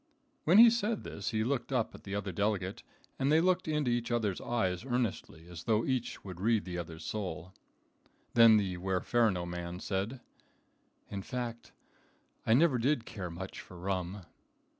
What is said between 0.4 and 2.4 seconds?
When he said this he looked up at the other